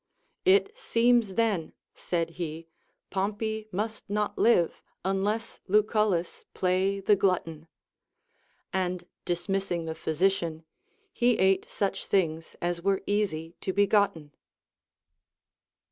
It 0.45 0.75
seems 0.75 1.35
then, 1.35 1.73
said 1.93 2.31
he, 2.31 2.65
Pompey 3.11 3.67
must 3.71 4.09
not 4.09 4.35
live, 4.35 4.81
nnless 5.05 5.59
Lucullus 5.67 6.43
play 6.55 6.99
the 6.99 7.15
glutton; 7.15 7.67
and 8.73 9.05
dismissing 9.25 9.85
the 9.85 9.93
])hy 9.93 10.09
sician, 10.13 10.63
he 11.13 11.37
ate 11.37 11.69
such 11.69 12.07
things 12.07 12.55
as 12.63 12.81
were 12.81 13.03
easy 13.05 13.53
to 13.61 13.71
be 13.73 13.85
gotten. 13.85 14.33